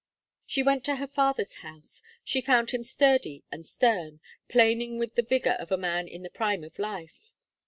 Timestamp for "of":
5.53-5.71, 6.63-6.79